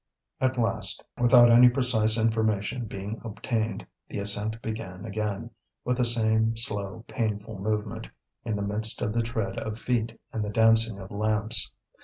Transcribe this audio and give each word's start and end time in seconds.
At 0.39 0.57
last, 0.57 1.03
without 1.19 1.51
any 1.51 1.69
precise 1.69 2.17
information 2.17 2.85
being 2.87 3.21
obtained, 3.23 3.85
the 4.09 4.17
ascent 4.17 4.59
began 4.59 5.05
again, 5.05 5.51
with 5.85 5.97
the 5.97 6.05
same 6.05 6.57
slow, 6.57 7.05
painful 7.07 7.59
movement, 7.59 8.07
in 8.43 8.55
the 8.55 8.63
midst 8.63 9.03
of 9.03 9.13
the 9.13 9.21
tread 9.21 9.59
of 9.59 9.77
feet 9.77 10.19
and 10.33 10.43
the 10.43 10.49
dancing 10.49 10.97
of 10.97 11.11
lamps. 11.11 11.71